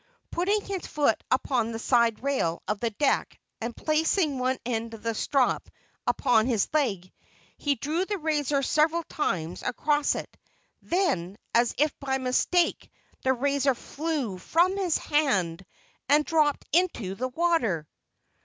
Putting 0.31 0.61
his 0.61 0.87
foot 0.87 1.23
upon 1.29 1.71
the 1.73 1.77
side 1.77 2.23
rail 2.23 2.63
of 2.67 2.79
the 2.79 2.89
deck, 2.89 3.39
and 3.61 3.77
placing 3.77 4.39
one 4.39 4.57
end 4.65 4.95
of 4.95 5.03
the 5.03 5.13
strop 5.13 5.69
upon 6.07 6.47
his 6.47 6.67
leg, 6.73 7.13
he 7.55 7.75
drew 7.75 8.05
the 8.05 8.17
razor 8.17 8.63
several 8.63 9.03
times 9.03 9.61
across 9.61 10.15
it. 10.15 10.35
Then, 10.81 11.37
as 11.53 11.75
if 11.77 11.93
by 11.99 12.17
mistake, 12.17 12.89
the 13.21 13.33
razor 13.33 13.75
flew 13.75 14.39
from 14.39 14.75
his 14.75 14.97
hand, 14.97 15.63
and 16.09 16.25
dropped 16.25 16.65
into 16.73 17.13
the 17.13 17.27
water! 17.29 17.87